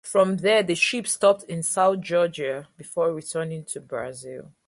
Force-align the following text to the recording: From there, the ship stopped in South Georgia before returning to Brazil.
From 0.03 0.37
there, 0.37 0.63
the 0.63 0.73
ship 0.73 1.05
stopped 1.05 1.43
in 1.43 1.61
South 1.61 1.99
Georgia 2.01 2.67
before 2.75 3.13
returning 3.13 3.65
to 3.65 3.79
Brazil. 3.79 4.51